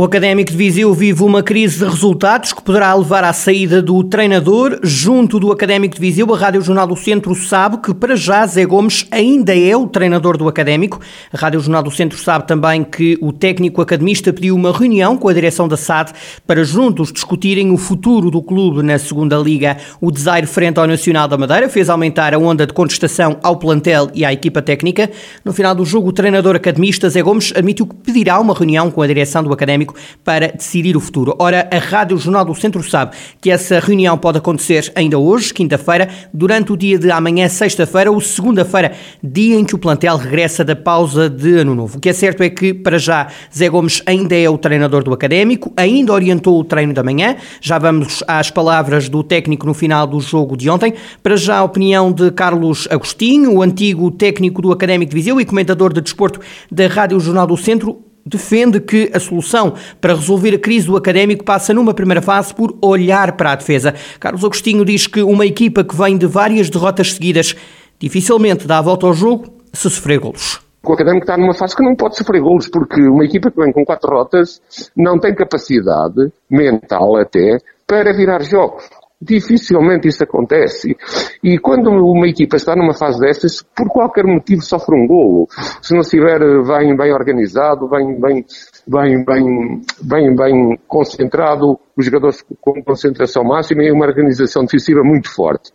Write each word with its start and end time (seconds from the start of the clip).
O 0.00 0.04
Académico 0.04 0.52
de 0.52 0.56
Viseu 0.56 0.94
vive 0.94 1.24
uma 1.24 1.42
crise 1.42 1.80
de 1.80 1.84
resultados 1.84 2.52
que 2.52 2.62
poderá 2.62 2.94
levar 2.94 3.24
à 3.24 3.32
saída 3.32 3.82
do 3.82 4.04
treinador. 4.04 4.78
Junto 4.80 5.40
do 5.40 5.50
Académico 5.50 5.96
de 5.96 6.00
Viseu, 6.00 6.32
a 6.32 6.38
Rádio 6.38 6.62
Jornal 6.62 6.86
do 6.86 6.94
Centro 6.94 7.34
sabe 7.34 7.78
que, 7.78 7.92
para 7.92 8.14
já, 8.14 8.46
Zé 8.46 8.64
Gomes 8.64 9.08
ainda 9.10 9.58
é 9.58 9.76
o 9.76 9.88
treinador 9.88 10.36
do 10.36 10.46
Académico. 10.46 11.00
A 11.32 11.36
Rádio 11.36 11.58
Jornal 11.58 11.82
do 11.82 11.90
Centro 11.90 12.16
sabe 12.16 12.46
também 12.46 12.84
que 12.84 13.18
o 13.20 13.32
técnico 13.32 13.82
academista 13.82 14.32
pediu 14.32 14.54
uma 14.54 14.70
reunião 14.70 15.16
com 15.16 15.28
a 15.28 15.32
direção 15.32 15.66
da 15.66 15.76
SAD 15.76 16.12
para 16.46 16.62
juntos 16.62 17.10
discutirem 17.10 17.72
o 17.72 17.76
futuro 17.76 18.30
do 18.30 18.40
clube 18.40 18.84
na 18.84 19.00
segunda 19.00 19.36
Liga. 19.36 19.78
O 20.00 20.12
desaire 20.12 20.46
frente 20.46 20.78
ao 20.78 20.86
Nacional 20.86 21.26
da 21.26 21.36
Madeira 21.36 21.68
fez 21.68 21.90
aumentar 21.90 22.32
a 22.34 22.38
onda 22.38 22.64
de 22.64 22.72
contestação 22.72 23.36
ao 23.42 23.56
plantel 23.56 24.12
e 24.14 24.24
à 24.24 24.32
equipa 24.32 24.62
técnica. 24.62 25.10
No 25.44 25.52
final 25.52 25.74
do 25.74 25.84
jogo, 25.84 26.10
o 26.10 26.12
treinador 26.12 26.54
academista 26.54 27.10
Zé 27.10 27.20
Gomes 27.20 27.52
admitiu 27.56 27.84
que 27.84 27.96
pedirá 27.96 28.38
uma 28.38 28.54
reunião 28.54 28.92
com 28.92 29.02
a 29.02 29.06
direção 29.08 29.42
do 29.42 29.52
Académico 29.52 29.87
para 30.24 30.48
decidir 30.48 30.96
o 30.96 31.00
futuro. 31.00 31.34
Ora, 31.38 31.68
a 31.70 31.78
Rádio 31.78 32.18
Jornal 32.18 32.44
do 32.44 32.54
Centro 32.54 32.82
sabe 32.82 33.16
que 33.40 33.50
essa 33.50 33.78
reunião 33.80 34.16
pode 34.16 34.38
acontecer 34.38 34.92
ainda 34.94 35.18
hoje, 35.18 35.52
quinta-feira, 35.52 36.08
durante 36.32 36.72
o 36.72 36.76
dia 36.76 36.98
de 36.98 37.10
amanhã, 37.10 37.48
sexta-feira 37.48 38.10
ou 38.10 38.20
segunda-feira, 38.20 38.92
dia 39.22 39.56
em 39.56 39.64
que 39.64 39.74
o 39.74 39.78
plantel 39.78 40.16
regressa 40.16 40.64
da 40.64 40.76
pausa 40.76 41.28
de 41.28 41.58
Ano 41.58 41.74
Novo. 41.74 41.98
O 41.98 42.00
que 42.00 42.08
é 42.08 42.12
certo 42.12 42.42
é 42.42 42.50
que, 42.50 42.72
para 42.72 42.98
já, 42.98 43.28
Zé 43.54 43.68
Gomes 43.68 44.02
ainda 44.06 44.36
é 44.36 44.48
o 44.48 44.58
treinador 44.58 45.02
do 45.02 45.12
Académico, 45.12 45.72
ainda 45.76 46.12
orientou 46.12 46.58
o 46.58 46.64
treino 46.64 46.92
da 46.92 47.02
manhã. 47.02 47.36
Já 47.60 47.78
vamos 47.78 48.22
às 48.26 48.50
palavras 48.50 49.08
do 49.08 49.22
técnico 49.22 49.66
no 49.66 49.74
final 49.74 50.06
do 50.06 50.20
jogo 50.20 50.56
de 50.56 50.68
ontem. 50.68 50.94
Para 51.22 51.36
já, 51.36 51.58
a 51.58 51.64
opinião 51.64 52.12
de 52.12 52.30
Carlos 52.30 52.88
Agostinho, 52.90 53.54
o 53.54 53.62
antigo 53.62 54.10
técnico 54.10 54.62
do 54.62 54.72
Académico 54.72 55.10
de 55.10 55.16
Viseu 55.16 55.40
e 55.40 55.44
comentador 55.44 55.92
de 55.92 56.00
desporto 56.00 56.40
da 56.70 56.86
Rádio 56.86 57.20
Jornal 57.20 57.46
do 57.46 57.56
Centro, 57.56 58.07
defende 58.28 58.80
que 58.80 59.10
a 59.14 59.18
solução 59.18 59.74
para 60.00 60.14
resolver 60.14 60.54
a 60.54 60.58
crise 60.58 60.86
do 60.86 60.96
académico 60.96 61.44
passa 61.44 61.72
numa 61.72 61.94
primeira 61.94 62.22
fase 62.22 62.54
por 62.54 62.76
olhar 62.82 63.32
para 63.32 63.52
a 63.52 63.56
defesa. 63.56 63.94
Carlos 64.20 64.44
Agostinho 64.44 64.84
diz 64.84 65.06
que 65.06 65.22
uma 65.22 65.46
equipa 65.46 65.82
que 65.82 65.96
vem 65.96 66.16
de 66.18 66.26
várias 66.26 66.68
derrotas 66.68 67.14
seguidas 67.14 67.54
dificilmente 67.98 68.66
dá 68.66 68.78
a 68.78 68.82
volta 68.82 69.06
ao 69.06 69.14
jogo 69.14 69.46
se 69.72 69.90
sofrer 69.90 70.18
golos. 70.18 70.60
O 70.84 70.92
Académico 70.92 71.24
está 71.24 71.36
numa 71.36 71.54
fase 71.54 71.76
que 71.76 71.82
não 71.82 71.96
pode 71.96 72.16
sofrer 72.16 72.40
golos, 72.40 72.68
porque 72.68 73.00
uma 73.02 73.24
equipa 73.24 73.50
que 73.50 73.60
vem 73.60 73.72
com 73.72 73.84
quatro 73.84 74.10
rotas 74.10 74.60
não 74.96 75.18
tem 75.18 75.34
capacidade 75.34 76.32
mental 76.48 77.16
até 77.16 77.58
para 77.86 78.12
virar 78.12 78.42
jogos. 78.42 78.84
Dificilmente 79.20 80.06
isso 80.06 80.22
acontece. 80.22 80.96
E 81.42 81.58
quando 81.58 81.90
uma 81.90 82.28
equipa 82.28 82.54
está 82.54 82.76
numa 82.76 82.94
fase 82.94 83.18
dessas, 83.18 83.62
por 83.62 83.88
qualquer 83.88 84.24
motivo 84.24 84.62
sofre 84.62 84.94
um 84.94 85.08
golo. 85.08 85.48
Se 85.82 85.92
não 85.92 86.02
estiver 86.02 86.38
bem, 86.38 86.96
bem 86.96 87.12
organizado, 87.12 87.88
bem, 87.88 88.20
bem, 88.20 88.44
bem, 88.86 89.24
bem, 89.24 89.82
bem, 90.02 90.36
bem 90.36 90.78
concentrado, 90.86 91.80
os 91.96 92.04
jogadores 92.04 92.44
com 92.60 92.80
concentração 92.84 93.42
máxima 93.42 93.82
e 93.82 93.90
uma 93.90 94.06
organização 94.06 94.62
defensiva 94.62 95.02
muito 95.02 95.28
forte. 95.34 95.72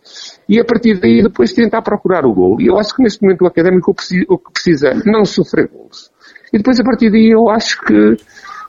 E 0.48 0.58
a 0.58 0.64
partir 0.64 0.98
daí 0.98 1.22
depois 1.22 1.52
tentar 1.52 1.82
procurar 1.82 2.24
o 2.24 2.32
golo. 2.32 2.62
E 2.62 2.68
eu 2.68 2.78
acho 2.78 2.96
que 2.96 3.02
neste 3.02 3.22
momento 3.22 3.42
o 3.42 3.46
académico 3.46 3.90
o 3.90 4.38
que 4.38 4.52
precisa 4.52 4.88
é 4.88 4.94
não 5.04 5.26
sofrer 5.26 5.68
golos. 5.68 6.10
E 6.50 6.56
depois 6.56 6.80
a 6.80 6.84
partir 6.84 7.10
daí 7.10 7.30
eu 7.30 7.50
acho 7.50 7.78
que 7.82 8.16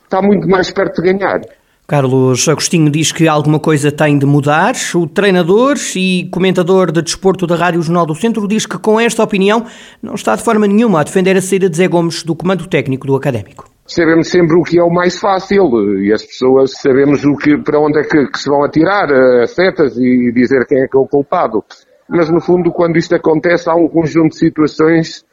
está 0.04 0.22
muito 0.22 0.50
mais 0.50 0.70
perto 0.70 1.02
de 1.02 1.14
ganhar. 1.14 1.40
Carlos 1.88 2.50
Agostinho 2.50 2.90
diz 2.90 3.12
que 3.12 3.28
alguma 3.28 3.60
coisa 3.60 3.92
tem 3.92 4.18
de 4.18 4.26
mudar. 4.26 4.74
O 4.96 5.08
treinador 5.08 5.76
e 5.96 6.28
comentador 6.32 6.92
de 6.92 7.00
desporto 7.00 7.46
da 7.46 7.56
Rádio 7.56 7.84
Jornal 7.84 8.08
do 8.08 8.16
Centro 8.16 8.48
diz 8.48 8.66
que, 8.66 8.80
com 8.80 9.00
esta 9.00 9.22
opinião, 9.22 9.66
não 10.02 10.16
está 10.16 10.36
de 10.36 10.42
forma 10.42 10.66
nenhuma 10.66 11.02
a 11.02 11.04
defender 11.04 11.38
a 11.38 11.42
saída 11.42 11.70
de 11.70 11.78
Zé 11.78 11.88
Gomes 11.88 12.24
do 12.24 12.36
comando 12.36 12.68
técnico 12.68 13.06
do 13.06 13.16
Académico. 13.16 13.70
Sabemos 13.86 14.30
sempre 14.30 14.58
o 14.58 14.64
que 14.64 14.80
é 14.80 14.84
o 14.84 14.90
mais 14.90 15.20
fácil 15.20 16.02
e 16.02 16.12
as 16.12 16.24
pessoas 16.24 16.72
sabemos 16.72 17.24
o 17.24 17.36
que, 17.36 17.56
para 17.60 17.80
onde 17.80 18.00
é 18.00 18.04
que, 18.04 18.32
que 18.32 18.40
se 18.40 18.50
vão 18.50 18.64
atirar 18.64 19.14
as 19.44 19.52
setas 19.52 19.96
e 19.96 20.32
dizer 20.34 20.66
quem 20.66 20.82
é 20.82 20.88
que 20.88 20.98
é 20.98 21.00
o 21.00 21.06
culpado. 21.06 21.64
Mas, 22.10 22.32
no 22.32 22.42
fundo, 22.42 22.72
quando 22.72 22.98
isto 22.98 23.14
acontece, 23.14 23.70
há 23.70 23.76
um 23.76 23.88
conjunto 23.88 24.32
de 24.32 24.40
situações 24.40 25.24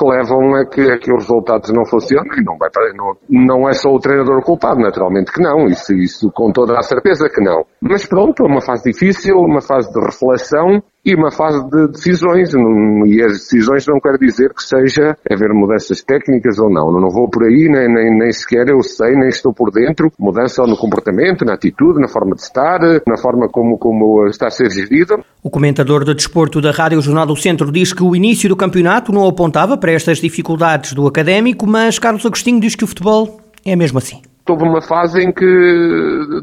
que 0.00 0.04
levam 0.08 0.54
a 0.54 0.64
que, 0.64 0.80
a 0.80 0.98
que 0.98 1.12
os 1.12 1.24
resultados 1.24 1.70
não 1.70 1.84
funcionem 1.84 2.42
não, 2.42 2.56
vai, 2.56 2.70
não, 2.94 3.16
não 3.28 3.68
é 3.68 3.72
só 3.74 3.90
o 3.90 4.00
treinador 4.00 4.42
culpado, 4.42 4.80
naturalmente 4.80 5.30
que 5.30 5.42
não, 5.42 5.66
isso, 5.66 5.92
isso 5.92 6.32
com 6.32 6.50
toda 6.50 6.78
a 6.78 6.82
certeza 6.82 7.28
que 7.28 7.42
não. 7.42 7.66
Mas 7.80 8.06
pronto, 8.06 8.42
é 8.42 8.46
uma 8.46 8.62
fase 8.62 8.90
difícil, 8.90 9.36
uma 9.36 9.60
fase 9.60 9.92
de 9.92 10.00
reflexão 10.00 10.82
e 11.04 11.14
uma 11.14 11.30
fase 11.30 11.62
de 11.70 11.88
decisões, 11.88 12.52
e 12.52 13.22
as 13.22 13.32
decisões 13.32 13.86
não 13.86 13.98
quer 13.98 14.18
dizer 14.18 14.52
que 14.52 14.62
seja 14.62 15.16
haver 15.30 15.52
mudanças 15.52 16.02
técnicas 16.02 16.58
ou 16.58 16.70
não. 16.70 16.92
Não 16.92 17.08
vou 17.08 17.28
por 17.28 17.44
aí, 17.44 17.68
nem, 17.68 17.88
nem, 17.92 18.18
nem 18.18 18.32
sequer 18.32 18.68
eu 18.68 18.82
sei, 18.82 19.14
nem 19.14 19.28
estou 19.28 19.52
por 19.52 19.70
dentro. 19.70 20.12
Mudança 20.18 20.62
no 20.64 20.76
comportamento, 20.76 21.44
na 21.44 21.54
atitude, 21.54 22.00
na 22.00 22.08
forma 22.08 22.34
de 22.34 22.42
estar, 22.42 22.80
na 23.06 23.16
forma 23.16 23.48
como, 23.48 23.78
como 23.78 24.26
está 24.26 24.48
a 24.48 24.50
ser 24.50 24.70
gerida. 24.70 25.18
O 25.42 25.48
comentador 25.48 26.04
de 26.04 26.14
desporto 26.14 26.60
da 26.60 26.70
Rádio 26.70 27.00
Jornal 27.00 27.26
do 27.26 27.36
Centro 27.36 27.72
diz 27.72 27.92
que 27.92 28.02
o 28.02 28.14
início 28.14 28.48
do 28.48 28.56
campeonato 28.56 29.10
não 29.10 29.26
apontava 29.26 29.78
para 29.78 29.92
estas 29.92 30.18
dificuldades 30.18 30.92
do 30.92 31.06
académico, 31.06 31.66
mas 31.66 31.98
Carlos 31.98 32.26
Agostinho 32.26 32.60
diz 32.60 32.74
que 32.74 32.84
o 32.84 32.86
futebol 32.86 33.40
é 33.64 33.74
mesmo 33.74 33.98
assim 33.98 34.20
houve 34.50 34.64
uma 34.64 34.82
fase 34.82 35.20
em 35.22 35.32
que 35.32 35.46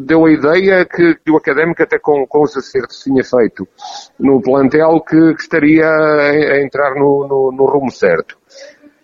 deu 0.01 0.25
a 0.25 0.31
ideia 0.31 0.85
que, 0.85 1.15
que, 1.15 1.31
o 1.31 1.37
académico, 1.37 1.83
até 1.83 1.99
com, 1.99 2.25
com 2.25 2.41
os 2.41 2.55
acertos 2.55 3.03
tinha 3.03 3.23
feito 3.23 3.67
no 4.19 4.41
plantel, 4.41 5.01
que, 5.01 5.33
que 5.35 5.41
estaria 5.41 5.85
a, 5.85 6.29
a 6.29 6.61
entrar 6.61 6.95
no, 6.95 7.27
no, 7.27 7.51
no, 7.51 7.65
rumo 7.65 7.91
certo. 7.91 8.37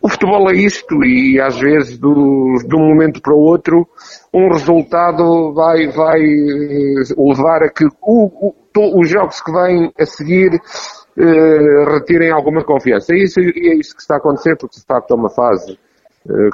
O 0.01 0.09
futebol 0.09 0.49
é 0.49 0.55
isto 0.55 1.03
e 1.05 1.39
às 1.39 1.59
vezes 1.59 1.97
do, 1.97 2.57
de 2.67 2.75
um 2.75 2.87
momento 2.89 3.21
para 3.21 3.33
o 3.33 3.39
outro 3.39 3.87
um 4.33 4.49
resultado 4.49 5.53
vai, 5.53 5.87
vai 5.87 6.19
levar 7.17 7.63
a 7.63 7.69
que 7.69 7.85
o, 8.01 8.53
o, 8.81 8.99
os 8.99 9.09
jogos 9.09 9.41
que 9.41 9.51
vêm 9.51 9.93
a 9.97 10.05
seguir 10.05 10.59
eh, 11.15 11.85
retirem 11.93 12.31
alguma 12.31 12.63
confiança. 12.63 13.13
E 13.13 13.23
isso, 13.23 13.39
é 13.39 13.75
isso 13.75 13.95
que 13.95 14.01
está 14.01 14.15
a 14.15 14.17
acontecer 14.17 14.57
porque 14.57 14.79
de 14.79 14.85
facto 14.85 15.11
é 15.11 15.15
uma 15.15 15.29
fase 15.29 15.73
eh, 15.73 15.77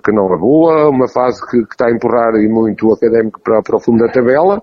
que 0.04 0.12
não 0.12 0.34
é 0.34 0.38
boa, 0.38 0.90
uma 0.90 1.08
fase 1.08 1.42
que, 1.50 1.64
que 1.66 1.74
está 1.74 1.88
a 1.88 1.92
empurrar 1.92 2.36
e 2.36 2.48
muito 2.48 2.88
o 2.88 2.94
académico 2.94 3.40
para, 3.42 3.62
para 3.62 3.78
o 3.78 3.80
fundo 3.80 4.04
da 4.06 4.12
tabela. 4.12 4.62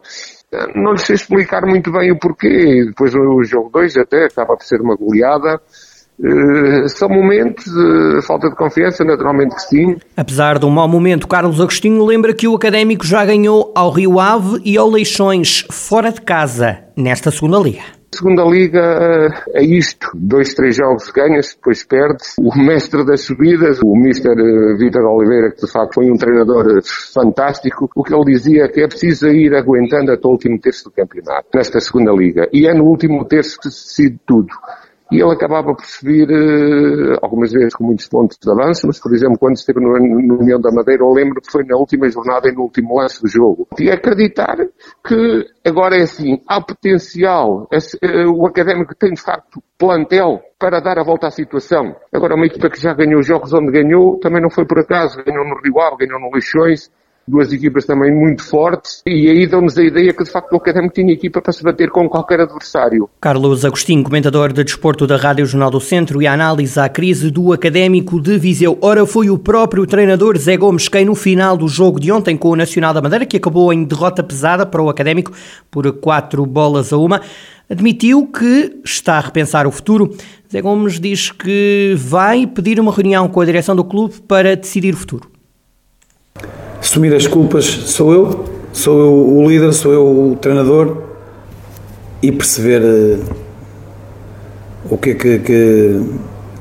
Eh, 0.53 0.73
não 0.75 0.93
lhe 0.93 0.99
sei 0.99 1.15
explicar 1.15 1.63
muito 1.67 1.93
bem 1.93 2.13
o 2.13 2.19
porquê. 2.19 2.85
Depois 2.87 3.15
o 3.15 3.43
jogo 3.45 3.71
2 3.73 3.97
até 3.97 4.27
acaba 4.27 4.57
por 4.57 4.65
ser 4.65 4.81
uma 4.81 4.97
goleada. 4.97 5.61
Uh, 6.19 6.89
são 6.89 7.11
momentos 7.11 7.67
de 7.67 8.23
falta 8.27 8.49
de 8.49 8.57
confiança, 8.57 9.05
naturalmente 9.05 9.55
que 9.55 9.61
sim. 9.61 9.97
Apesar 10.17 10.59
de 10.59 10.65
um 10.65 10.71
mau 10.71 10.89
momento, 10.89 11.29
Carlos 11.29 11.61
Agostinho 11.61 12.03
lembra 12.07 12.33
que 12.33 12.49
o 12.49 12.55
Académico 12.55 13.05
já 13.05 13.23
ganhou 13.23 13.71
ao 13.77 13.91
Rio 13.91 14.19
Ave 14.19 14.63
e 14.65 14.79
ao 14.79 14.89
Leixões 14.89 15.67
fora 15.71 16.11
de 16.11 16.23
casa 16.23 16.79
nesta 16.97 17.31
segunda 17.31 17.59
liga. 17.59 17.96
Segunda 18.17 18.45
Liga 18.45 19.29
é 19.53 19.63
isto, 19.63 20.11
dois, 20.15 20.55
três 20.55 20.75
jogos 20.75 21.11
ganha-se, 21.11 21.55
depois 21.55 21.85
perde-se. 21.85 22.41
O 22.41 22.51
mestre 22.57 23.05
das 23.05 23.21
subidas, 23.21 23.79
o 23.85 23.95
Mr. 23.95 24.31
Eh, 24.31 24.77
Vitor 24.79 25.05
Oliveira, 25.05 25.51
que 25.51 25.67
de 25.67 25.71
facto 25.71 25.97
foi 25.97 26.11
um 26.11 26.17
treinador 26.17 26.79
eh, 26.79 26.81
fantástico, 27.13 27.91
o 27.95 28.03
que 28.03 28.15
ele 28.15 28.25
dizia 28.25 28.65
é 28.65 28.69
que 28.69 28.81
é 28.81 28.89
preciso 28.89 29.29
ir 29.29 29.55
aguentando 29.55 30.13
até 30.13 30.27
o 30.27 30.31
último 30.31 30.59
terço 30.59 30.85
do 30.85 30.93
campeonato, 30.93 31.49
nesta 31.55 31.79
Segunda 31.79 32.11
Liga. 32.13 32.49
E 32.55 32.67
é 32.67 32.73
no 32.73 32.85
último 32.85 33.23
terço 33.27 33.59
que 33.61 33.71
se 33.71 33.87
decide 33.87 34.21
tudo 34.27 34.49
e 35.11 35.23
ele 35.23 35.33
acabava 35.33 35.75
por 35.75 35.85
subir 35.85 36.29
uh, 36.29 37.19
algumas 37.23 37.53
vezes 37.53 37.75
com 37.75 37.85
muitos 37.85 38.09
pontos 38.09 38.37
de 38.43 38.51
avanço, 38.51 38.87
mas 38.87 38.99
por 38.99 39.15
exemplo 39.15 39.39
quando 39.39 39.57
esteve 39.57 39.81
no, 39.81 39.93
no 39.93 40.41
União 40.41 40.61
da 40.61 40.71
Madeira 40.73 41.03
eu 41.03 41.11
lembro 41.11 41.41
que 41.41 41.51
foi 41.51 41.65
na 41.65 41.77
última 41.77 42.09
jornada 42.09 42.49
e 42.49 42.53
no 42.53 42.63
último 42.63 42.99
lance 42.99 43.23
do 43.23 43.29
jogo. 43.29 43.69
E 43.79 43.91
acreditar 43.91 44.57
que 45.07 45.47
agora 45.65 45.97
é 45.97 46.03
assim, 46.03 46.41
há 46.47 46.61
potencial, 46.61 47.69
uh, 47.73 48.31
o 48.33 48.47
Académico 48.47 48.95
tem 48.95 49.13
de 49.13 49.23
facto 49.23 49.63
plantel 49.79 50.41
para 50.59 50.81
dar 50.81 50.99
a 50.99 51.05
volta 51.05 51.29
à 51.29 51.31
situação. 51.31 51.95
Agora 52.13 52.35
uma 52.35 52.47
equipa 52.47 52.69
que 52.69 52.81
já 52.81 52.93
ganhou 52.95 53.23
jogos 53.23 53.53
onde 53.53 53.71
ganhou, 53.71 54.19
também 54.19 54.43
não 54.43 54.51
foi 54.51 54.67
por 54.67 54.79
acaso, 54.79 55.23
ganhou 55.25 55.45
no 55.45 55.61
Rio 55.63 55.81
Ave, 55.81 56.07
ganhou 56.07 56.21
no 56.21 56.33
Leixões, 56.33 56.91
duas 57.27 57.53
equipas 57.53 57.85
também 57.85 58.15
muito 58.15 58.45
fortes, 58.45 59.03
e 59.07 59.29
aí 59.29 59.47
dão-nos 59.47 59.77
a 59.77 59.83
ideia 59.83 60.13
que 60.13 60.23
de 60.23 60.31
facto 60.31 60.53
o 60.53 60.57
Académico 60.57 60.95
tinha 60.95 61.13
equipa 61.13 61.43
para 61.43 61.53
se 61.53 61.63
bater 61.63 61.91
com 61.91 62.09
qualquer 62.09 62.41
adversário. 62.41 63.09
Carlos 63.21 63.65
Agostinho, 63.65 64.05
comentador 64.05 64.53
de 64.53 64.63
desporto 64.63 65.07
da 65.07 65.17
Rádio 65.17 65.45
Jornal 65.47 65.71
do 65.71 65.81
Centro 65.81 66.23
e 66.23 66.27
a 66.27 66.33
análise 66.33 66.79
à 66.79 66.89
crise 66.89 67.31
do 67.31 67.53
Académico 67.53 68.21
de 68.21 68.39
Viseu. 68.39 68.79
Ora, 68.81 69.05
foi 69.07 69.29
o 69.29 69.39
próprio 69.39 69.87
treinador 69.87 70.39
Zé 70.39 70.57
Gomes 70.57 70.89
quem 70.89 71.05
no 71.05 71.15
final 71.15 71.57
do 71.57 71.67
jogo 71.69 71.99
de 71.99 72.13
ontem 72.13 72.37
com 72.37 72.51
o 72.51 72.57
Nacional 72.57 72.95
da 72.95 73.03
Madeira, 73.03 73.27
que 73.27 73.37
acabou 73.37 73.73
em 73.73 73.85
derrota 73.85 74.23
pesada 74.23 74.65
para 74.65 74.83
o 74.83 74.89
Académico 74.89 75.33
por 75.71 75.91
quatro 75.95 76.47
bolas 76.47 76.93
a 76.93 76.97
uma, 76.97 77.21
admitiu 77.69 78.27
que 78.29 78.81
está 78.85 79.17
a 79.17 79.21
repensar 79.21 79.67
o 79.67 79.73
futuro. 79.73 80.15
Zé 80.51 80.61
Gomes 80.61 81.01
diz 81.01 81.33
que 81.33 81.95
vai 81.97 82.47
pedir 82.47 82.79
uma 82.79 82.93
reunião 82.93 83.29
com 83.29 83.41
a 83.41 83.45
direção 83.45 83.75
do 83.75 83.85
clube 83.85 84.15
para 84.29 84.55
decidir 84.55 84.95
o 84.95 84.97
futuro 84.97 85.36
assumir 86.87 87.13
as 87.15 87.27
culpas 87.27 87.65
sou 87.65 88.13
eu, 88.13 88.45
sou 88.73 89.01
eu 89.01 89.37
o 89.37 89.49
líder, 89.49 89.73
sou 89.73 89.93
eu 89.93 90.07
o 90.07 90.37
treinador 90.37 91.03
e 92.23 92.31
perceber 92.31 92.81
uh, 92.81 93.25
o 94.89 94.97
que 94.97 95.11
é 95.11 95.15
que, 95.15 95.39
que, 95.41 96.01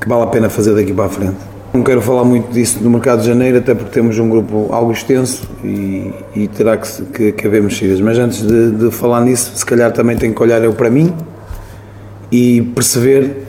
que 0.00 0.08
vale 0.08 0.24
a 0.24 0.26
pena 0.26 0.50
fazer 0.50 0.74
daqui 0.74 0.92
para 0.92 1.04
a 1.04 1.08
frente. 1.08 1.36
Não 1.72 1.84
quero 1.84 2.02
falar 2.02 2.24
muito 2.24 2.52
disso 2.52 2.80
do 2.80 2.90
mercado 2.90 3.20
de 3.20 3.28
janeiro, 3.28 3.58
até 3.58 3.72
porque 3.72 3.90
temos 3.90 4.18
um 4.18 4.28
grupo 4.28 4.68
algo 4.72 4.90
extenso 4.90 5.48
e, 5.62 6.12
e 6.34 6.48
terá 6.48 6.76
que, 6.76 7.02
que, 7.02 7.32
que, 7.32 7.46
haver 7.46 7.62
mexidas. 7.62 8.00
Mas 8.00 8.18
antes 8.18 8.44
de, 8.44 8.70
de, 8.72 8.90
falar 8.90 9.20
nisso, 9.20 9.52
se 9.54 9.64
calhar 9.64 9.92
também 9.92 10.16
tenho 10.16 10.34
que 10.34 10.42
olhar 10.42 10.62
eu 10.64 10.72
para 10.72 10.90
mim 10.90 11.14
e 12.32 12.62
perceber 12.74 13.44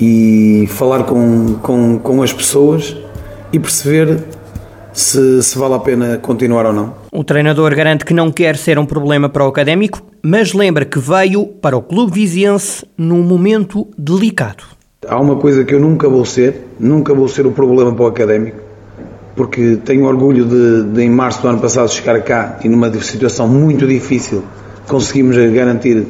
e 0.00 0.66
falar 0.70 1.04
com, 1.04 1.56
com, 1.56 1.98
com 1.98 2.22
as 2.22 2.32
pessoas 2.32 2.96
e 3.52 3.58
perceber 3.58 4.37
se, 4.98 5.42
se 5.42 5.58
vale 5.58 5.74
a 5.74 5.78
pena 5.78 6.18
continuar 6.18 6.66
ou 6.66 6.72
não. 6.72 6.94
O 7.12 7.22
treinador 7.22 7.74
garante 7.74 8.04
que 8.04 8.12
não 8.12 8.32
quer 8.32 8.56
ser 8.56 8.78
um 8.78 8.86
problema 8.86 9.28
para 9.28 9.44
o 9.44 9.48
académico, 9.48 10.02
mas 10.22 10.52
lembra 10.52 10.84
que 10.84 10.98
veio 10.98 11.46
para 11.46 11.76
o 11.76 11.82
clube 11.82 12.12
viziense 12.12 12.84
num 12.96 13.22
momento 13.22 13.86
delicado. 13.96 14.64
Há 15.06 15.20
uma 15.20 15.36
coisa 15.36 15.64
que 15.64 15.74
eu 15.74 15.80
nunca 15.80 16.08
vou 16.08 16.24
ser, 16.24 16.66
nunca 16.78 17.14
vou 17.14 17.28
ser 17.28 17.46
o 17.46 17.52
problema 17.52 17.94
para 17.94 18.04
o 18.04 18.08
académico, 18.08 18.58
porque 19.36 19.78
tenho 19.84 20.04
orgulho 20.04 20.44
de, 20.44 20.92
de 20.92 21.02
em 21.02 21.10
março 21.10 21.42
do 21.42 21.48
ano 21.48 21.60
passado 21.60 21.88
chegar 21.88 22.20
cá 22.22 22.58
e 22.64 22.68
numa 22.68 22.92
situação 23.00 23.46
muito 23.46 23.86
difícil 23.86 24.42
conseguimos 24.88 25.36
garantir 25.52 26.06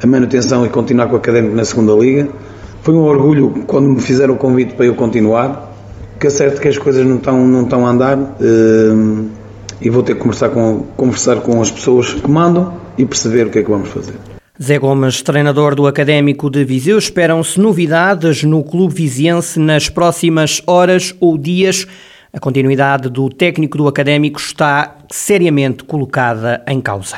a 0.00 0.06
manutenção 0.06 0.64
e 0.64 0.68
continuar 0.68 1.08
com 1.08 1.14
o 1.14 1.16
académico 1.16 1.56
na 1.56 1.64
segunda 1.64 1.92
liga. 1.94 2.28
Foi 2.82 2.94
um 2.94 3.02
orgulho 3.02 3.64
quando 3.66 3.88
me 3.88 4.00
fizeram 4.00 4.34
o 4.34 4.36
convite 4.36 4.74
para 4.74 4.86
eu 4.86 4.94
continuar 4.94 5.71
que 6.22 6.28
é 6.28 6.30
certo 6.30 6.60
que 6.60 6.68
as 6.68 6.78
coisas 6.78 7.04
não 7.04 7.16
estão, 7.16 7.44
não 7.44 7.64
estão 7.64 7.84
a 7.84 7.90
andar 7.90 8.16
uh, 8.16 9.30
e 9.80 9.90
vou 9.90 10.04
ter 10.04 10.14
que 10.14 10.20
conversar 10.20 10.50
com, 10.50 10.84
conversar 10.96 11.40
com 11.40 11.60
as 11.60 11.68
pessoas 11.68 12.14
que 12.14 12.30
mandam 12.30 12.80
e 12.96 13.04
perceber 13.04 13.48
o 13.48 13.50
que 13.50 13.58
é 13.58 13.62
que 13.64 13.68
vamos 13.68 13.88
fazer. 13.88 14.14
Zé 14.62 14.78
Gomes, 14.78 15.20
treinador 15.20 15.74
do 15.74 15.84
Académico 15.84 16.48
de 16.48 16.64
Viseu, 16.64 16.96
esperam-se 16.96 17.58
novidades 17.58 18.44
no 18.44 18.62
clube 18.62 18.94
viziense 18.94 19.58
nas 19.58 19.88
próximas 19.88 20.62
horas 20.64 21.12
ou 21.18 21.36
dias. 21.36 21.88
A 22.32 22.38
continuidade 22.38 23.08
do 23.08 23.28
técnico 23.28 23.76
do 23.76 23.88
Académico 23.88 24.38
está 24.38 24.98
seriamente 25.10 25.82
colocada 25.82 26.62
em 26.68 26.80
causa. 26.80 27.16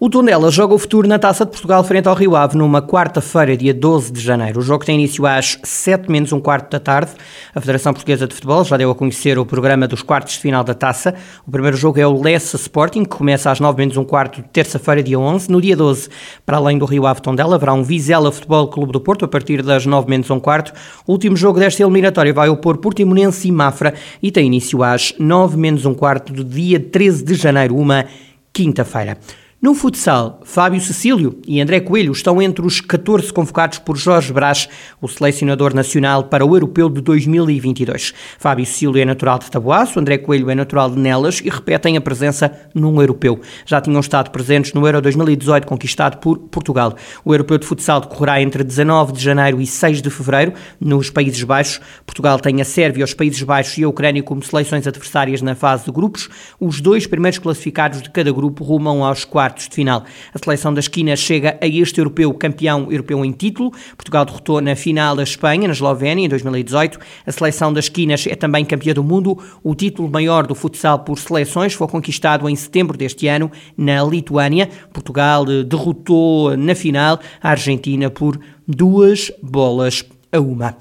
O 0.00 0.08
Tondela 0.08 0.48
joga 0.48 0.74
o 0.74 0.78
futuro 0.78 1.08
na 1.08 1.18
Taça 1.18 1.44
de 1.44 1.50
Portugal 1.50 1.82
frente 1.82 2.06
ao 2.06 2.14
Rio 2.14 2.36
Ave 2.36 2.56
numa 2.56 2.80
quarta-feira, 2.80 3.56
dia 3.56 3.74
12 3.74 4.12
de 4.12 4.20
janeiro. 4.20 4.60
O 4.60 4.62
jogo 4.62 4.84
tem 4.84 4.94
início 4.94 5.26
às 5.26 5.58
7 5.64 6.08
menos 6.08 6.32
um 6.32 6.38
quarto 6.38 6.70
da 6.70 6.78
tarde. 6.78 7.10
A 7.52 7.60
Federação 7.60 7.92
Portuguesa 7.92 8.24
de 8.24 8.32
Futebol 8.32 8.62
já 8.62 8.76
deu 8.76 8.92
a 8.92 8.94
conhecer 8.94 9.40
o 9.40 9.44
programa 9.44 9.88
dos 9.88 10.00
quartos 10.00 10.34
de 10.34 10.38
final 10.38 10.62
da 10.62 10.72
Taça. 10.72 11.16
O 11.44 11.50
primeiro 11.50 11.76
jogo 11.76 11.98
é 11.98 12.06
o 12.06 12.22
Lessa 12.22 12.54
Sporting, 12.54 13.02
que 13.02 13.16
começa 13.16 13.50
às 13.50 13.58
9 13.58 13.76
menos 13.76 13.96
um 13.96 14.04
quarto 14.04 14.40
de 14.40 14.46
terça-feira, 14.50 15.02
dia 15.02 15.18
11. 15.18 15.50
No 15.50 15.60
dia 15.60 15.76
12, 15.76 16.08
para 16.46 16.58
além 16.58 16.78
do 16.78 16.84
Rio 16.84 17.04
Ave 17.04 17.20
Tondela, 17.20 17.56
haverá 17.56 17.72
um 17.72 17.82
Vizela 17.82 18.30
Futebol 18.30 18.68
Clube 18.68 18.92
do 18.92 19.00
Porto 19.00 19.24
a 19.24 19.28
partir 19.28 19.64
das 19.64 19.84
9 19.84 20.08
menos 20.08 20.30
um 20.30 20.38
quarto. 20.38 20.72
O 21.08 21.12
último 21.14 21.36
jogo 21.36 21.58
desta 21.58 21.82
eliminatória 21.82 22.32
vai 22.32 22.48
opor 22.48 22.78
Portimonense 22.78 23.48
e 23.48 23.50
Mafra 23.50 23.92
e 24.22 24.30
tem 24.30 24.46
início 24.46 24.80
às 24.80 25.12
9 25.18 25.56
menos 25.56 25.84
um 25.84 25.92
quarto 25.92 26.32
do 26.32 26.44
dia 26.44 26.78
13 26.78 27.24
de 27.24 27.34
janeiro, 27.34 27.76
uma 27.76 28.04
quinta-feira. 28.52 29.18
No 29.60 29.74
futsal, 29.74 30.40
Fábio 30.44 30.80
Cecílio 30.80 31.40
e 31.44 31.60
André 31.60 31.80
Coelho 31.80 32.12
estão 32.12 32.40
entre 32.40 32.64
os 32.64 32.80
14 32.80 33.32
convocados 33.32 33.80
por 33.80 33.96
Jorge 33.96 34.32
Brás, 34.32 34.68
o 35.02 35.08
selecionador 35.08 35.74
nacional 35.74 36.22
para 36.22 36.46
o 36.46 36.54
Europeu 36.54 36.88
de 36.88 37.00
2022. 37.00 38.14
Fábio 38.38 38.64
Cecílio 38.64 39.02
é 39.02 39.04
natural 39.04 39.40
de 39.40 39.50
Taboaço, 39.50 39.98
André 39.98 40.16
Coelho 40.16 40.48
é 40.48 40.54
natural 40.54 40.88
de 40.88 41.00
Nelas 41.00 41.40
e 41.40 41.48
repetem 41.48 41.96
a 41.96 42.00
presença 42.00 42.52
num 42.72 43.00
Europeu. 43.00 43.40
Já 43.66 43.80
tinham 43.80 43.98
estado 43.98 44.30
presentes 44.30 44.72
no 44.74 44.86
Euro 44.86 45.02
2018, 45.02 45.66
conquistado 45.66 46.18
por 46.18 46.38
Portugal. 46.38 46.94
O 47.24 47.34
Europeu 47.34 47.58
de 47.58 47.66
Futsal 47.66 48.02
decorrerá 48.02 48.40
entre 48.40 48.62
19 48.62 49.12
de 49.12 49.20
janeiro 49.20 49.60
e 49.60 49.66
6 49.66 50.00
de 50.00 50.08
fevereiro, 50.08 50.52
nos 50.80 51.10
Países 51.10 51.42
Baixos. 51.42 51.80
Portugal 52.06 52.38
tem 52.38 52.60
a 52.60 52.64
Sérvia, 52.64 53.04
os 53.04 53.12
Países 53.12 53.42
Baixos 53.42 53.76
e 53.76 53.82
a 53.82 53.88
Ucrânia 53.88 54.22
como 54.22 54.40
seleções 54.40 54.86
adversárias 54.86 55.42
na 55.42 55.56
fase 55.56 55.84
de 55.84 55.90
grupos. 55.90 56.28
Os 56.60 56.80
dois 56.80 57.08
primeiros 57.08 57.40
classificados 57.40 58.00
de 58.00 58.10
cada 58.10 58.30
grupo 58.30 58.62
rumam 58.62 59.04
aos 59.04 59.24
quartos 59.24 59.47
quartos 59.48 59.68
de 59.68 59.74
final. 59.74 60.04
A 60.34 60.38
seleção 60.38 60.74
da 60.74 60.80
esquina 60.80 61.16
chega 61.16 61.58
a 61.60 61.66
este 61.66 61.98
europeu 61.98 62.32
campeão 62.34 62.90
europeu 62.90 63.24
em 63.24 63.32
título. 63.32 63.72
Portugal 63.96 64.24
derrotou 64.24 64.60
na 64.60 64.76
final 64.76 65.18
a 65.18 65.22
Espanha, 65.22 65.66
na 65.66 65.72
Eslovénia, 65.72 66.26
em 66.26 66.28
2018. 66.28 66.98
A 67.26 67.32
seleção 67.32 67.72
das 67.72 67.86
esquinas 67.86 68.26
é 68.26 68.34
também 68.34 68.64
campeã 68.64 68.92
do 68.92 69.02
mundo. 69.02 69.38
O 69.62 69.74
título 69.74 70.10
maior 70.10 70.46
do 70.46 70.54
futsal 70.54 70.98
por 70.98 71.18
seleções 71.18 71.72
foi 71.72 71.88
conquistado 71.88 72.48
em 72.48 72.54
setembro 72.54 72.96
deste 72.98 73.26
ano 73.26 73.50
na 73.76 74.02
Lituânia. 74.04 74.68
Portugal 74.92 75.44
eh, 75.48 75.62
derrotou 75.62 76.56
na 76.56 76.74
final 76.74 77.18
a 77.42 77.50
Argentina 77.50 78.10
por 78.10 78.38
duas 78.66 79.32
bolas 79.42 80.04
a 80.30 80.38
uma. 80.38 80.76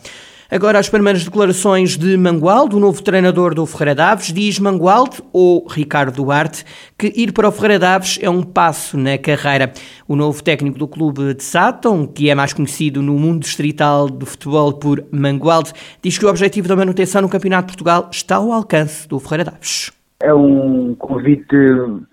Agora 0.49 0.79
as 0.79 0.88
primeiras 0.88 1.25
declarações 1.25 1.97
de 1.97 2.15
Mangualde, 2.15 2.73
o 2.73 2.79
novo 2.79 3.03
treinador 3.03 3.53
do 3.53 3.65
Ferreira 3.65 3.94
Daves, 3.94 4.31
diz 4.31 4.57
Mangualde, 4.59 5.21
ou 5.33 5.67
Ricardo 5.67 6.15
Duarte, 6.15 6.63
que 6.97 7.11
ir 7.17 7.33
para 7.33 7.49
o 7.49 7.51
Ferreira 7.51 7.79
Daves 7.79 8.17
é 8.21 8.29
um 8.29 8.41
passo 8.41 8.97
na 8.97 9.17
carreira. 9.17 9.73
O 10.07 10.15
novo 10.15 10.41
técnico 10.41 10.79
do 10.79 10.88
clube 10.88 11.33
de 11.33 11.44
Sátão, 11.44 12.07
que 12.07 12.29
é 12.29 12.35
mais 12.35 12.53
conhecido 12.53 13.01
no 13.01 13.19
mundo 13.19 13.41
distrital 13.41 14.07
do 14.07 14.25
futebol 14.25 14.71
por 14.71 15.03
Mangualde, 15.11 15.73
diz 16.01 16.17
que 16.17 16.25
o 16.25 16.29
objetivo 16.29 16.69
da 16.69 16.77
manutenção 16.77 17.21
no 17.21 17.29
Campeonato 17.29 17.67
de 17.67 17.73
Portugal 17.73 18.07
está 18.09 18.38
ao 18.38 18.53
alcance 18.53 19.05
do 19.05 19.19
Ferreira 19.19 19.51
Daves. 19.51 19.91
É 20.21 20.33
um 20.33 20.95
convite 20.95 21.57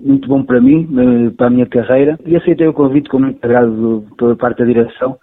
muito 0.01 0.27
bom 0.27 0.43
para 0.43 0.61
mim, 0.61 0.89
eh, 0.99 1.31
para 1.37 1.47
a 1.47 1.51
minha 1.51 1.67
carreira, 1.67 2.19
e 2.27 2.35
aceitei 2.35 2.67
o 2.67 2.73
convite 2.73 3.09
com 3.09 3.21
muito 3.21 3.39
agrado 3.45 4.05
pela 4.19 4.35
parte 4.35 4.59
da 4.59 4.65
direção 4.65 5.17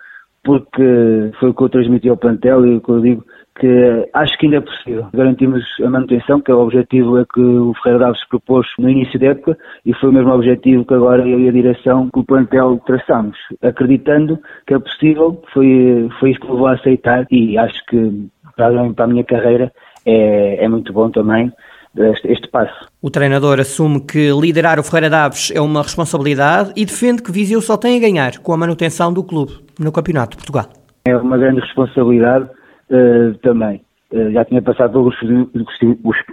porque 0.43 1.31
foi 1.39 1.49
o 1.49 1.53
que 1.53 1.63
eu 1.63 1.69
transmiti 1.69 2.09
ao 2.09 2.17
plantel 2.17 2.65
e 2.65 2.75
o 2.77 2.81
que 2.81 2.89
eu 2.89 3.01
digo 3.01 3.25
que 3.59 4.09
acho 4.13 4.37
que 4.37 4.45
ainda 4.45 4.57
é 4.57 4.61
possível. 4.61 5.07
Garantimos 5.13 5.63
a 5.83 5.89
manutenção, 5.89 6.41
que 6.41 6.51
é 6.51 6.55
o 6.55 6.61
objetivo 6.61 7.19
é 7.19 7.25
que 7.31 7.41
o 7.41 7.73
Ferreira 7.83 8.05
Daves 8.05 8.27
propôs 8.27 8.65
no 8.79 8.89
início 8.89 9.19
da 9.19 9.27
época 9.27 9.57
e 9.85 9.93
foi 9.93 10.09
o 10.09 10.13
mesmo 10.13 10.31
objetivo 10.31 10.85
que 10.85 10.93
agora 10.93 11.27
eu 11.27 11.39
e 11.39 11.49
a 11.49 11.51
direção 11.51 12.09
com 12.09 12.21
o 12.21 12.25
plantel 12.25 12.81
traçamos. 12.85 13.37
Acreditando 13.61 14.39
que 14.65 14.73
é 14.73 14.79
possível, 14.79 15.41
foi, 15.53 16.09
foi 16.19 16.31
isso 16.31 16.39
que 16.39 16.49
eu 16.49 16.57
vou 16.57 16.67
aceitar 16.67 17.27
e 17.29 17.57
acho 17.57 17.85
que 17.87 18.29
para 18.55 19.03
a 19.03 19.07
minha 19.07 19.23
carreira 19.23 19.71
é, 20.05 20.63
é 20.63 20.67
muito 20.67 20.91
bom 20.93 21.09
também 21.09 21.51
este, 21.95 22.27
este 22.31 22.47
passo. 22.49 22.87
O 23.01 23.09
treinador 23.09 23.59
assume 23.59 24.01
que 24.01 24.31
liderar 24.31 24.79
o 24.79 24.83
Ferreira 24.83 25.09
Daves 25.09 25.51
é 25.55 25.61
uma 25.61 25.81
responsabilidade 25.81 26.71
e 26.75 26.85
defende 26.85 27.21
que 27.21 27.31
Viseu 27.31 27.61
só 27.61 27.77
tem 27.77 27.97
a 27.97 27.99
ganhar 27.99 28.39
com 28.39 28.53
a 28.53 28.57
manutenção 28.57 29.13
do 29.13 29.23
clube 29.23 29.53
no 29.79 29.91
Campeonato 29.91 30.31
de 30.31 30.37
Portugal. 30.37 30.69
É 31.05 31.15
uma 31.15 31.37
grande 31.37 31.61
responsabilidade 31.61 32.45
uh, 32.45 33.33
também. 33.41 33.81
Uh, 34.13 34.31
já 34.31 34.45
tinha 34.45 34.61
passado 34.61 34.91
pelo 34.91 35.11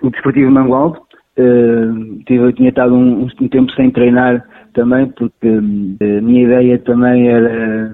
o 0.00 0.10
Desportivo 0.10 0.50
Mangualde, 0.50 0.98
uh, 0.98 2.24
tive, 2.26 2.52
tinha 2.52 2.68
estado 2.68 2.94
um, 2.94 3.26
um, 3.40 3.48
tempo 3.48 3.72
sem 3.72 3.90
treinar 3.90 4.44
também, 4.74 5.06
porque 5.06 5.48
a 5.48 6.22
minha 6.22 6.44
ideia 6.44 6.78
também 6.80 7.28
era 7.28 7.92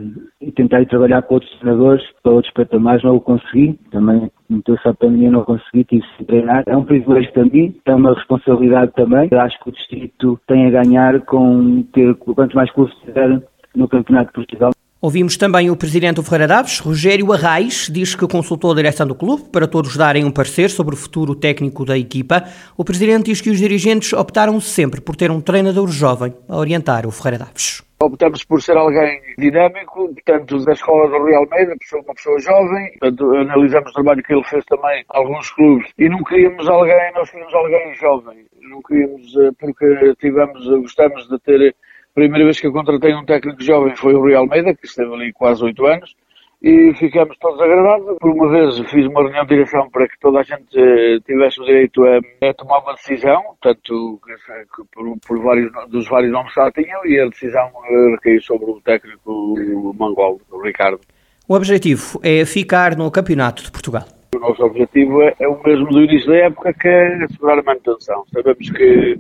tentar 0.53 0.83
ir 0.83 0.87
trabalhar 0.87 1.23
com 1.23 1.35
outros 1.35 1.53
treinadores, 1.59 2.05
para 2.23 2.33
outros 2.33 2.53
patamares, 2.53 3.03
não 3.03 3.17
o 3.17 3.21
consegui. 3.21 3.79
Também 3.91 4.31
meteu-se 4.49 4.89
a 4.89 4.95
pandemia, 4.95 5.31
não 5.31 5.45
consegui, 5.45 5.85
tive 5.85 6.05
de 6.19 6.25
treinar. 6.25 6.63
É 6.67 6.77
um 6.77 6.85
privilégio 6.85 7.33
mim, 7.51 7.75
é 7.85 7.95
uma 7.95 8.15
responsabilidade 8.15 8.93
também. 8.93 9.29
Acho 9.33 9.59
que 9.63 9.69
o 9.69 9.73
distrito 9.73 10.41
tem 10.47 10.67
a 10.67 10.83
ganhar 10.83 11.21
com 11.23 11.83
ter, 11.93 12.15
quanto 12.15 12.57
mais 12.57 12.71
clubes 12.71 12.95
tiver 13.05 13.43
no 13.75 13.89
Campeonato 13.89 14.29
de 14.29 14.35
Portugal. 14.35 14.71
Ouvimos 15.01 15.37
também 15.37 15.71
o 15.71 15.77
presidente 15.77 16.17
do 16.17 16.23
Ferreira 16.23 16.47
Daves, 16.47 16.79
Rogério 16.79 17.31
Arraes, 17.33 17.91
diz 17.93 18.15
que 18.15 18.27
consultou 18.27 18.73
a 18.73 18.75
direção 18.75 19.07
do 19.07 19.15
clube 19.15 19.45
para 19.51 19.69
todos 19.69 19.97
darem 19.97 20.25
um 20.25 20.31
parecer 20.31 20.71
sobre 20.71 20.95
o 20.95 20.99
futuro 20.99 21.35
técnico 21.35 21.85
da 21.85 21.99
equipa. 21.99 22.45
O 22.77 22.85
presidente 22.85 23.27
diz 23.27 23.41
que 23.41 23.51
os 23.51 23.59
dirigentes 23.59 24.15
optaram 24.15 24.59
sempre 24.61 25.03
por 25.03 25.15
ter 25.15 25.31
um 25.31 25.43
treinador 25.43 25.89
jovem 25.89 26.35
a 26.49 26.57
orientar 26.57 27.07
o 27.07 27.11
Ferreira 27.11 27.45
Daves. 27.45 27.83
Optamos 28.03 28.45
por 28.45 28.61
ser 28.61 28.77
alguém 28.77 29.21
dinâmico, 29.39 30.13
portanto, 30.13 30.65
da 30.65 30.73
escola 30.73 31.09
do 31.09 31.25
Real 31.25 31.47
Meida, 31.51 31.75
uma 31.95 32.15
pessoa 32.15 32.39
jovem, 32.39 32.91
portanto, 32.99 33.37
analisamos 33.37 33.91
o 33.91 33.95
trabalho 33.95 34.23
que 34.23 34.33
ele 34.33 34.45
fez 34.45 34.65
também 34.65 35.05
alguns 35.11 35.51
clubes 35.51 35.91
e 35.99 36.09
não 36.09 36.23
queríamos 36.25 36.69
alguém, 36.69 37.13
nós 37.15 37.31
queríamos 37.31 37.55
alguém 37.55 37.95
jovem, 37.95 38.47
não 38.61 38.83
queríamos, 38.83 39.37
eh, 39.37 39.51
porque 39.59 40.15
tivemos, 40.19 40.67
gostamos 40.67 41.29
de 41.29 41.39
ter 41.41 41.75
primeira 42.15 42.45
vez 42.45 42.61
que 42.61 42.67
eu 42.67 42.73
contratei 42.73 43.15
um 43.15 43.25
técnico 43.25 43.63
jovem 43.63 43.97
foi 43.97 44.15
o 44.15 44.25
Real 44.25 44.47
Meida, 44.47 44.75
que 44.75 44.87
esteve 44.87 45.13
ali 45.13 45.33
quase 45.33 45.65
oito 45.65 45.85
anos, 45.85 46.15
e 46.63 46.95
ficamos 46.95 47.37
todos 47.39 47.61
agradados. 47.61 48.17
Por 48.19 48.31
uma 48.31 48.49
vez 48.49 48.79
fiz 48.91 49.07
uma 49.07 49.23
reunião 49.23 49.45
de 49.45 49.55
direção 49.55 49.91
para 49.91 50.09
que 50.09 50.19
toda 50.21 50.41
a 50.41 50.43
gente 50.43 50.79
eh, 50.79 51.19
tivesse 51.27 51.61
o 51.61 51.65
direito 51.65 52.05
a, 52.05 52.19
a 52.49 52.55
tomar 52.55 52.79
uma 52.79 52.95
decisão, 52.95 53.43
tanto 53.61 54.21
que, 54.25 54.83
por, 54.95 55.19
por, 55.27 55.43
vários, 55.43 55.71
dos 55.91 56.09
vários 56.09 56.33
nomes 56.33 56.55
que 56.55 56.61
já 56.61 56.71
tinham, 56.71 57.05
e 57.05 57.21
a 57.21 57.29
decisão 57.29 57.71
eh, 57.85 58.11
recaiu 58.13 58.41
sobre 58.41 58.71
o 58.71 58.81
técnico 58.81 59.95
Mangol, 59.99 60.41
o 60.51 60.63
Ricardo. 60.63 61.01
O 61.47 61.55
objetivo 61.55 62.19
é 62.23 62.45
ficar 62.47 62.97
no 62.97 63.11
Campeonato 63.11 63.63
de 63.63 63.71
Portugal. 63.71 64.05
O 64.35 64.39
nosso 64.39 64.65
objetivo 64.65 65.23
é, 65.23 65.35
é 65.39 65.47
o 65.47 65.63
mesmo 65.63 65.87
do 65.89 66.03
início 66.03 66.29
da 66.29 66.37
época, 66.37 66.73
que 66.73 66.89
é 66.89 67.25
assegurar 67.25 67.59
a 67.59 67.63
manutenção. 67.63 68.25
Sabemos 68.33 68.71
que 68.71 69.19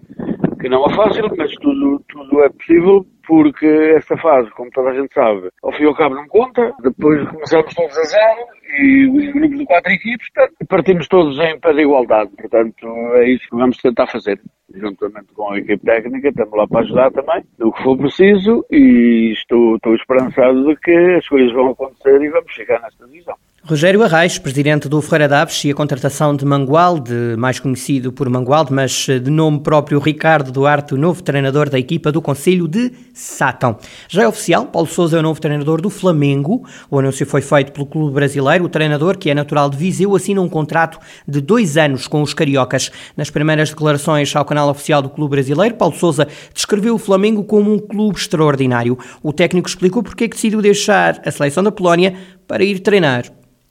que 0.64 0.70
não 0.70 0.86
é 0.86 0.94
fácil, 0.94 1.30
mas 1.36 1.52
tudo, 1.56 2.02
tudo 2.08 2.42
é 2.42 2.48
possível. 2.48 3.06
porque 3.26 3.66
esta 3.96 4.16
fase, 4.16 4.50
como 4.50 4.70
toda 4.70 4.90
a 4.90 4.94
gente 4.94 5.12
sabe, 5.12 5.48
ao 5.62 5.72
fim 5.72 5.84
e 5.84 5.86
ao 5.86 5.94
cabo 5.94 6.14
não 6.14 6.26
conta. 6.26 6.72
Depois 6.82 7.26
começamos 7.28 7.74
todos 7.74 7.98
a 7.98 8.04
zero 8.04 8.40
e 8.78 9.06
o 9.06 9.32
grupo 9.32 9.56
de 9.56 9.64
quatro 9.66 9.92
equipes 9.92 10.26
e 10.60 10.64
partimos 10.66 11.06
todos 11.08 11.38
em 11.38 11.60
pé 11.60 11.72
de 11.72 11.82
igualdade. 11.82 12.30
Portanto, 12.36 12.86
é 13.14 13.28
isso 13.30 13.48
que 13.48 13.56
vamos 13.56 13.76
tentar 13.78 14.06
fazer. 14.06 14.40
Juntamente 14.74 15.32
com 15.34 15.52
a 15.52 15.58
equipe 15.58 15.84
técnica, 15.84 16.28
estamos 16.28 16.56
lá 16.56 16.66
para 16.66 16.80
ajudar 16.80 17.10
também, 17.12 17.44
do 17.58 17.70
que 17.70 17.82
for 17.82 17.96
preciso, 17.96 18.64
e 18.70 19.32
estou, 19.32 19.76
estou 19.76 19.94
esperançado 19.94 20.66
de 20.66 20.76
que 20.76 21.16
as 21.18 21.28
coisas 21.28 21.52
vão 21.52 21.70
acontecer 21.70 22.20
e 22.22 22.30
vamos 22.30 22.52
chegar 22.52 22.80
nesta 22.80 23.06
divisão. 23.06 23.36
Rogério 23.66 24.02
Arraes, 24.02 24.36
presidente 24.36 24.90
do 24.90 25.00
Ferreira 25.00 25.26
Daves 25.26 25.64
e 25.64 25.70
a 25.70 25.74
contratação 25.74 26.36
de 26.36 26.44
Mangualde, 26.44 27.14
mais 27.38 27.58
conhecido 27.58 28.12
por 28.12 28.28
Mangualde, 28.28 28.70
mas 28.74 29.06
de 29.06 29.30
nome 29.30 29.60
próprio 29.60 29.98
Ricardo 29.98 30.52
Duarte, 30.52 30.92
o 30.92 30.98
novo 30.98 31.22
treinador 31.22 31.70
da 31.70 31.78
equipa 31.78 32.12
do 32.12 32.20
Conselho 32.20 32.68
de 32.68 32.92
Sátão. 33.14 33.78
Já 34.06 34.24
é 34.24 34.28
oficial, 34.28 34.66
Paulo 34.66 34.86
Sousa 34.86 35.16
é 35.16 35.20
o 35.20 35.22
novo 35.22 35.40
treinador 35.40 35.80
do 35.80 35.88
Flamengo. 35.88 36.62
O 36.90 36.98
anúncio 36.98 37.24
foi 37.24 37.40
feito 37.40 37.72
pelo 37.72 37.86
clube 37.86 38.12
brasileiro. 38.12 38.66
O 38.66 38.68
treinador, 38.68 39.16
que 39.16 39.30
é 39.30 39.34
natural 39.34 39.70
de 39.70 39.78
Viseu, 39.78 40.14
assina 40.14 40.42
um 40.42 40.48
contrato 40.48 40.98
de 41.26 41.40
dois 41.40 41.78
anos 41.78 42.06
com 42.06 42.20
os 42.20 42.34
cariocas. 42.34 42.92
Nas 43.16 43.30
primeiras 43.30 43.70
declarações 43.70 44.36
ao 44.36 44.44
canal 44.44 44.68
oficial 44.68 45.00
do 45.00 45.08
clube 45.08 45.30
brasileiro, 45.30 45.74
Paulo 45.74 45.96
Sousa 45.96 46.28
descreveu 46.52 46.96
o 46.96 46.98
Flamengo 46.98 47.42
como 47.42 47.72
um 47.72 47.78
clube 47.78 48.18
extraordinário. 48.18 48.98
O 49.22 49.32
técnico 49.32 49.70
explicou 49.70 50.02
porque 50.02 50.24
é 50.24 50.28
que 50.28 50.34
decidiu 50.34 50.60
deixar 50.60 51.22
a 51.24 51.30
seleção 51.30 51.64
da 51.64 51.72
Polónia 51.72 52.12
para 52.46 52.62
ir 52.62 52.80
treinar 52.80 53.24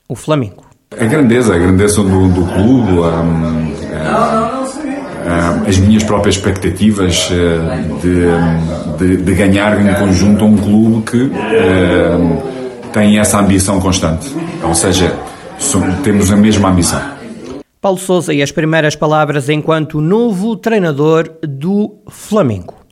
o 0.08 0.16
Flamengo. 0.16 0.64
A 0.92 1.06
grandeza, 1.06 1.56
a 1.56 1.58
grandeza 1.58 2.04
do, 2.04 2.28
do 2.30 2.46
clube, 2.46 2.92
um, 2.92 3.74
um, 4.06 5.68
as 5.68 5.78
minhas 5.78 6.04
próprias 6.04 6.36
expectativas 6.36 7.30
de, 8.02 8.98
de, 9.00 9.18
de, 9.18 9.34
ganhar 9.34 9.80
em 9.80 9.94
conjunto 9.96 10.44
a 10.44 10.48
um 10.48 10.58
clube 10.58 11.02
que 11.10 11.18
um, 11.18 12.92
tem 12.92 13.18
essa 13.18 13.40
ambição 13.40 13.80
constante. 13.80 14.30
Ou 14.64 14.76
seja, 14.76 15.16
temos 16.04 16.32
a 16.32 16.36
mesma 16.36 16.70
ambição. 16.70 17.02
Paulo 17.82 17.98
Souza 17.98 18.34
e 18.34 18.42
as 18.42 18.52
primeiras 18.52 18.96
palavras 18.96 19.50
enquanto 19.50 20.00
novo 20.00 20.56
treinador 20.56 21.30
do 21.42 21.96
Flamengo. 22.08 22.83